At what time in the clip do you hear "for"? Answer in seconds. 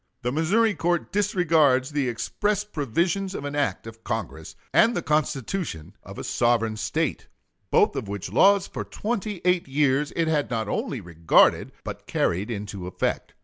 8.65-8.83